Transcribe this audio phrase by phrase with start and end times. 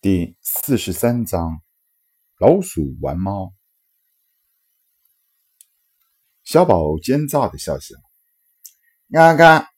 [0.00, 1.60] 第四十三章：
[2.38, 3.52] 老鼠玩猫。
[6.44, 7.96] 小宝奸诈的笑笑
[9.10, 9.70] ：“嘎嘎，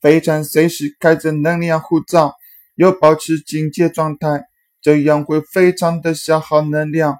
[0.00, 2.36] 飞船随时开着能量护罩，
[2.76, 4.44] 又保持警戒状态，
[4.80, 7.18] 这样会非常的消耗能量。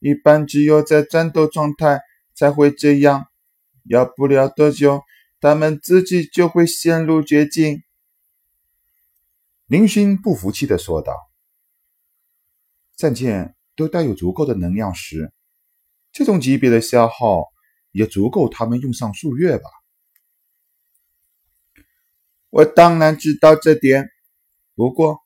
[0.00, 2.00] 一般只有在战斗状态
[2.34, 3.28] 才会这样。
[3.84, 5.02] 要不了多久，
[5.38, 7.84] 他们自己就会陷入绝境。”
[9.66, 11.25] 林勋不服气的说道。
[12.96, 15.32] 战舰都带有足够的能量时，
[16.12, 17.44] 这种级别的消耗
[17.92, 19.68] 也足够他们用上数月吧？
[22.48, 24.08] 我当然知道这点，
[24.74, 25.18] 不过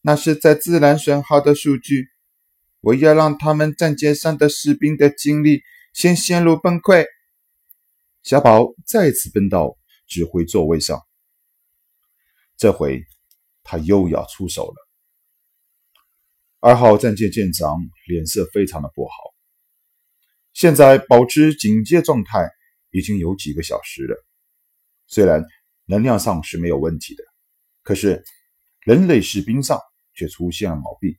[0.00, 2.08] 那是在自然损耗的数据。
[2.80, 7.04] 我要让他们战舰上的士兵的精力先陷入崩溃。
[8.22, 11.02] 小宝再次奔到指挥座位上，
[12.56, 13.04] 这回
[13.64, 14.87] 他又要出手了。
[16.60, 17.76] 二号战舰舰长
[18.08, 19.12] 脸色非常的不好。
[20.52, 22.50] 现在保持警戒状态
[22.90, 24.16] 已经有几个小时了，
[25.06, 25.44] 虽然
[25.84, 27.22] 能量上是没有问题的，
[27.84, 28.24] 可是
[28.80, 29.80] 人类士兵上
[30.14, 31.16] 却出现了毛病。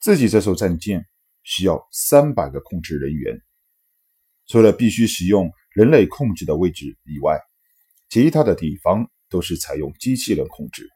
[0.00, 1.06] 自己这艘战舰
[1.44, 3.40] 需要三百个控制人员，
[4.48, 7.40] 除了必须使用人类控制的位置以外，
[8.08, 10.90] 其他的地方都是采用机器人控制。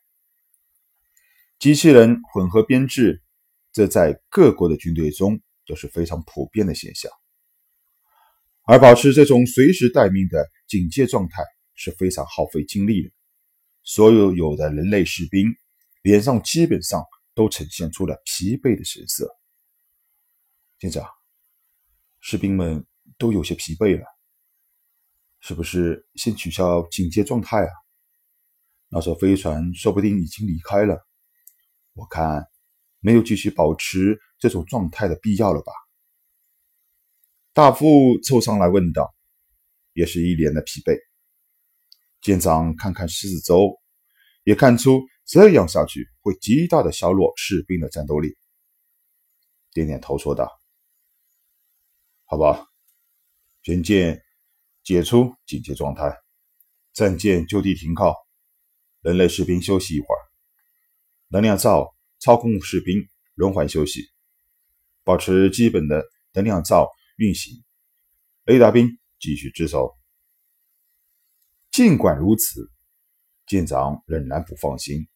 [1.60, 3.22] 机器人混合编制，
[3.70, 7.12] 这在各国的军队中都是非常普遍的现象。
[8.62, 11.44] 而保持这种随时待命的警戒状态
[11.74, 13.10] 是非常耗费精力的。
[13.82, 15.54] 所有有的人类士兵
[16.00, 19.28] 脸上基本上都呈现出了疲惫的神色。
[20.78, 21.06] 舰长，
[22.20, 22.86] 士兵们
[23.18, 24.06] 都有些疲惫了，
[25.40, 27.72] 是不是先取消警戒状态啊？
[28.88, 31.06] 那艘飞船说不定已经离开了。
[31.94, 32.46] 我看
[33.00, 35.72] 没有继续保持这种状态的必要了吧？
[37.52, 39.12] 大副凑上来问道，
[39.92, 40.96] 也是一脸的疲惫。
[42.20, 43.80] 舰长看看四周，
[44.44, 48.36] 也看出这样下去会极大的削弱士兵的战斗力，
[49.72, 50.48] 点点头说道
[52.24, 52.68] ：“好吧，
[53.62, 54.22] 全舰
[54.84, 56.16] 解除警戒状态，
[56.92, 58.14] 战舰就地停靠，
[59.00, 60.20] 人类士兵休息一会儿。”
[61.32, 64.02] 能量罩操控士兵轮换休息，
[65.04, 67.62] 保持基本的能量罩运行。
[68.44, 69.96] 雷达兵继续值守。
[71.70, 72.68] 尽管如此，
[73.46, 75.06] 舰长仍然不放心。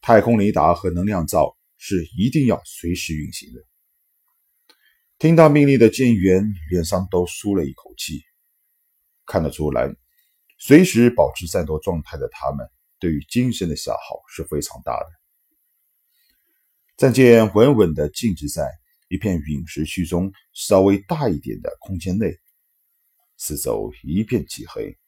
[0.00, 3.64] 太空雷达和能量罩是一定要随时运行的。
[5.18, 8.20] 听到命令的舰员脸上都舒了一口气，
[9.26, 9.94] 看得出来，
[10.58, 15.19] 随时保持战斗状态的他们，对于精神的消耗是非常大的。
[17.00, 18.70] 战舰稳稳地静止在
[19.08, 22.30] 一片陨石区中稍微大一点的空间内，
[23.38, 24.98] 四周一片漆黑，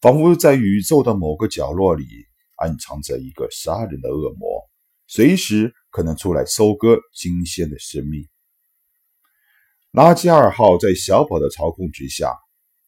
[0.00, 2.06] 仿佛在宇宙的某个角落里
[2.54, 4.62] 暗藏着一个杀人的恶魔，
[5.08, 8.28] 随时可能出来收割新鲜的生命。
[9.90, 12.32] 垃圾二号在小宝的操控之下，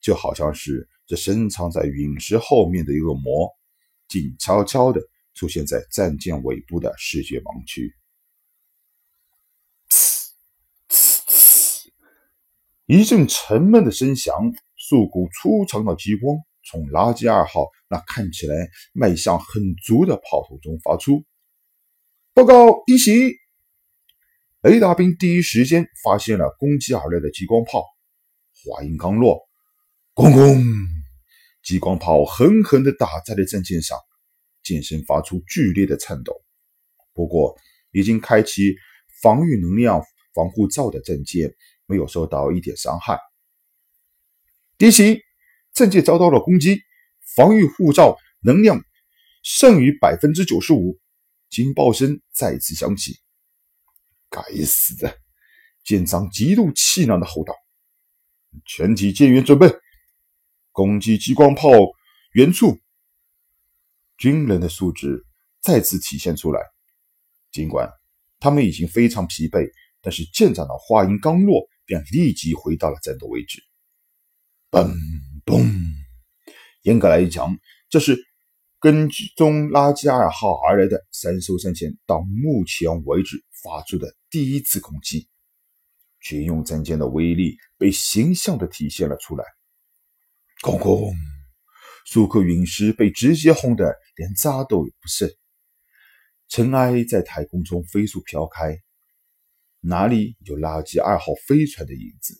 [0.00, 3.50] 就好像是这深藏在陨石后面的恶魔，
[4.06, 5.00] 静悄悄地
[5.34, 7.92] 出现在战舰尾部的视觉盲区。
[12.86, 14.32] 一阵沉闷的声响，
[14.76, 21.24] 数股粗长的激光从垃圾二号那看起来卖相很足的炮筒中发出。
[22.32, 23.34] 报告，一袭！
[24.60, 27.84] 雷达兵第一时间发现了攻击而来的激光炮。
[28.52, 29.48] 话音刚落，
[30.14, 30.64] 咣咣，
[31.64, 33.98] 激光炮狠狠地打在了战舰上，
[34.62, 36.40] 舰身发出剧烈的颤抖。
[37.12, 37.56] 不过，
[37.90, 38.76] 已经开启
[39.22, 41.52] 防御能量防护罩的战舰。
[41.86, 43.18] 没有受到一点伤害。
[44.78, 45.22] 敌袭，
[45.72, 46.82] 战舰遭到了攻击，
[47.36, 48.80] 防御护罩能量
[49.42, 50.98] 剩余百分之九十五。
[51.48, 53.18] 警报声再次响起。
[54.28, 55.18] 该死的！
[55.84, 57.54] 舰长极度气恼的吼道
[58.66, 59.72] ：“全体舰员准备，
[60.72, 61.70] 攻击激光炮
[62.32, 62.76] 原处！”
[64.18, 65.24] 军人的素质
[65.60, 66.60] 再次体现出来。
[67.52, 67.88] 尽管
[68.40, 69.70] 他们已经非常疲惫，
[70.02, 71.66] 但是舰长的话音刚落。
[71.86, 73.62] 便立即回到了战斗位置。
[74.70, 74.92] 嘣
[75.44, 75.72] 嘣！
[76.82, 77.56] 严格来讲，
[77.88, 78.18] 这是
[78.78, 85.28] 跟踪垃圾二号而来的三艘战舰到目前为止发出的第一次攻击。
[86.20, 89.44] 军用战舰的威力被形象地体现了出来。
[90.62, 91.14] 轰轰，
[92.04, 95.30] 数颗陨石被直接轰得连渣都不剩。
[96.48, 98.80] 尘埃在太空中飞速飘开，
[99.80, 102.34] 哪里有垃圾二号飞船的影子？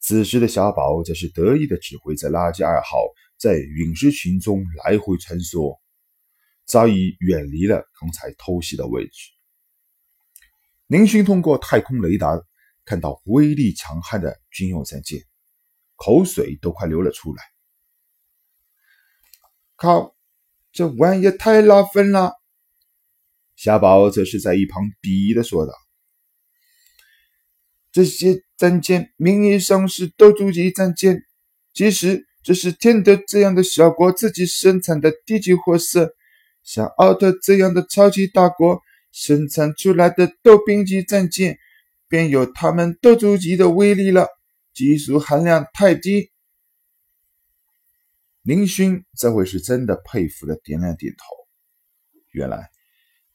[0.00, 2.98] 此时的小宝则是得意的指挥着垃圾二号
[3.38, 5.78] 在陨石群中来回穿梭，
[6.64, 9.30] 早已远离了刚才偷袭的位置。
[10.88, 12.40] 宁勋通过太空雷达
[12.84, 15.22] 看到威力强悍的军用战舰，
[15.96, 17.42] 口水都快流了出来。
[19.76, 20.16] 靠，
[20.72, 22.32] 这玩意太拉风了！
[23.54, 25.72] 小宝则是在一旁鄙夷的说道
[27.92, 31.22] ：“这些战舰名义上是斗族级战舰，
[31.74, 36.14] 其实这是天德这样的小国自己生产的低级货色。
[36.62, 38.80] 像奥特这样的超级大国
[39.10, 41.58] 生产出来的斗兵级战舰，
[42.08, 44.28] 便有他们斗族级的威力了。
[44.72, 46.30] 技术含量太低。”
[48.42, 51.24] 林勋这回是真的佩服的点了点头。
[52.30, 52.70] 原来，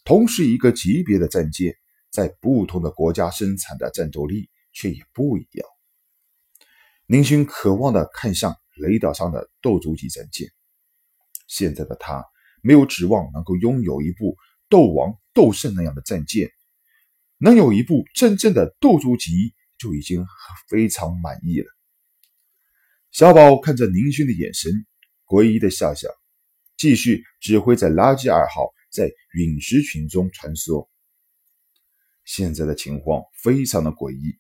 [0.04, 1.76] 同是一个级别的战舰，
[2.10, 5.68] 在不同的国家生产的战斗力却也不一样。
[7.06, 10.50] 林勋渴望的看向雷岛上的斗族级战舰。
[11.48, 12.26] 现在的他
[12.62, 14.36] 没有指望能够拥有一部
[14.70, 16.50] 斗王、斗圣那样的战舰，
[17.38, 20.26] 能有一部真正的斗族级就已经
[20.68, 21.68] 非常满意了。
[23.12, 24.86] 小宝看着林勋的眼神。
[25.30, 26.08] 诡异的笑笑，
[26.78, 30.88] 继续指挥着垃圾二号在陨石群中穿梭。
[32.28, 34.38] 现在的情况非常的诡异，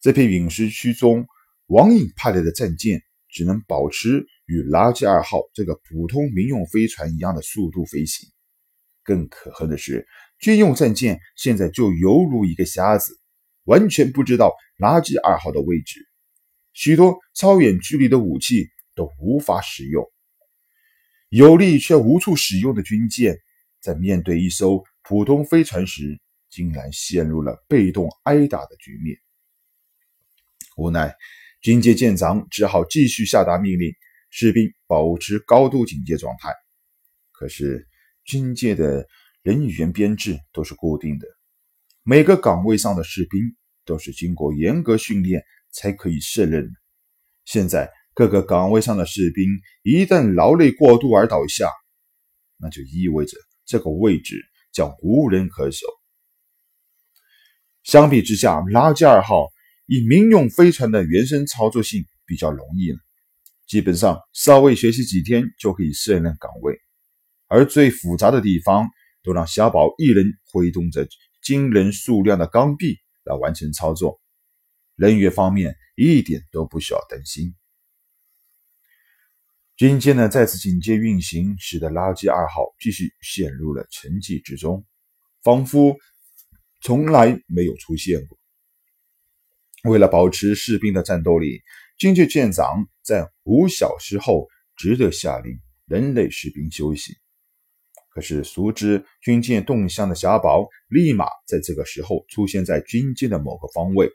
[0.00, 1.24] 这片陨石区中，
[1.66, 8.28] 王颖派来的战舰只能保持与垃圾二号这个普通民用飞船一样的速度飞行。
[9.04, 10.04] 更可恨的是，
[10.40, 13.16] 军用战舰现在就犹如一个瞎子，
[13.66, 16.00] 完全不知道垃圾二号的位置，
[16.72, 18.66] 许多超远距离的武器
[18.96, 20.04] 都无法使用。
[21.28, 23.38] 有力却无处使用的军舰，
[23.80, 26.20] 在面对一艘普通飞船时，
[26.52, 29.16] 竟然陷入了被动挨打的局面。
[30.76, 31.12] 无奈，
[31.62, 33.92] 军界舰长只好继续下达命令，
[34.30, 36.54] 士兵保持高度警戒状态。
[37.32, 37.88] 可是，
[38.24, 39.08] 军界的
[39.42, 41.26] 人员编制都是固定的，
[42.02, 43.40] 每个岗位上的士兵
[43.84, 46.70] 都是经过严格训练才可以胜任。
[47.46, 47.90] 现在。
[48.14, 49.46] 各个岗位上的士兵
[49.82, 51.70] 一旦劳累过度而倒下，
[52.58, 54.36] 那就意味着这个位置
[54.70, 55.86] 将无人可守。
[57.84, 59.48] 相比之下，垃圾二号
[59.86, 62.98] 以民用飞船的原生操作性比较容易了，
[63.66, 66.80] 基本上稍微学习几天就可以胜任岗位。
[67.48, 68.88] 而最复杂的地方，
[69.22, 71.06] 都让小宝一人挥动着
[71.42, 74.20] 惊人数量的钢臂来完成操作，
[74.96, 77.54] 人员方面一点都不需要担心。
[79.76, 84.86] 军舰的再次警戒运行，使得垃圾二号继续陷入了沉寂之中，
[85.42, 85.96] 仿佛
[86.82, 88.38] 从来没有出现过。
[89.84, 91.62] 为了保持士兵的战斗力，
[91.96, 97.14] 军舰舰长在五小时后只得下令人类士兵休息。
[98.10, 104.10] 可是，熟知军舰动向的小宝立马在这个时候出现在军舰的某个方位，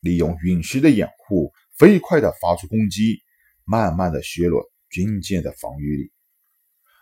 [0.00, 3.20] 利用陨石的掩护，飞快地发出攻击，
[3.64, 4.64] 慢慢地削弱。
[4.90, 6.10] 军舰的防御力，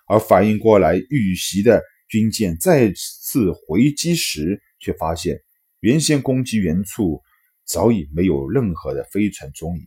[0.09, 5.43] 而反应过来遇袭的军舰再次回击时，却发现
[5.81, 7.23] 原先攻击原处
[7.65, 9.87] 早已没有任何的飞船踪影。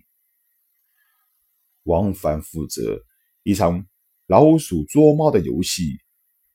[1.84, 3.04] 王凡负责
[3.44, 3.86] 一场
[4.28, 6.00] 老鼠捉猫的游戏，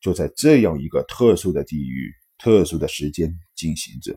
[0.00, 4.16] 就在这样一个特殊的地域、特殊的时间进行着。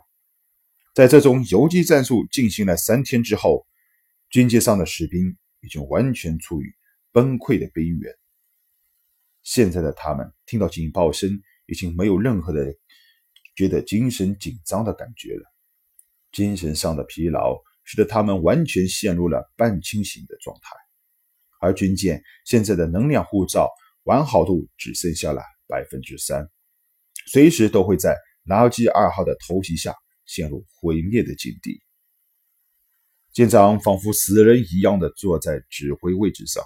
[0.93, 3.65] 在这种游击战术进行了三天之后，
[4.29, 6.75] 军舰上的士兵已经完全处于。
[7.13, 8.13] 崩溃的边缘。
[9.41, 12.75] 现在的他们听到警报声，已经没有任何的
[13.57, 15.43] 觉得精神紧张的感觉了。
[16.31, 20.69] 精神上的疲劳使得他们完全陷入了半清醒的状态。
[21.59, 23.69] 而军舰现在的能量护罩
[24.03, 26.47] 完好度只剩下了百分之三，
[27.25, 29.95] 随时都会在垃圾二号的偷袭下
[30.25, 31.81] 陷入毁灭的境地。
[33.33, 36.63] 舰长仿佛死人一样的坐在指挥位置上。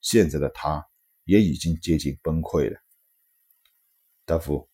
[0.00, 0.84] 现在的他
[1.24, 2.78] 也已经接近崩溃了。
[4.24, 4.67] 大夫，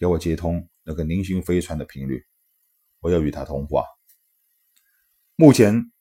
[0.00, 2.24] 给我接通那个宁勋飞船的频率，
[3.00, 3.84] 我要与他通话。
[5.36, 5.92] 目前，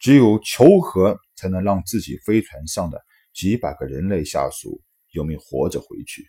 [0.00, 3.00] 只有求和才能让自己飞船上的
[3.32, 4.82] 几百个人类下属
[5.12, 6.28] 有命活着回去。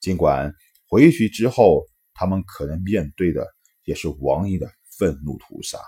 [0.00, 0.50] 尽管
[0.88, 3.46] 回去之后，他们可能面对的
[3.84, 5.78] 也是王毅的愤怒屠杀。